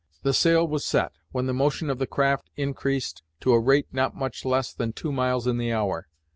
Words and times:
The 0.23 0.33
sail 0.33 0.67
was 0.67 0.83
set, 0.83 1.11
when 1.31 1.45
the 1.45 1.53
motion 1.53 1.87
of 1.91 1.99
the 1.99 2.07
craft 2.07 2.49
increased 2.57 3.21
to 3.41 3.53
a 3.53 3.59
rate 3.59 3.85
not 3.91 4.15
much 4.15 4.45
less 4.45 4.73
than 4.73 4.93
two 4.93 5.11
miles 5.11 5.45
in 5.45 5.59
the 5.59 5.71
hour. 5.71 6.07